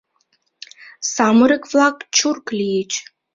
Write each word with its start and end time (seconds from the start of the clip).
Самырык-влак 1.13 1.97
чурк 2.15 2.45
лийыч. 2.57 2.91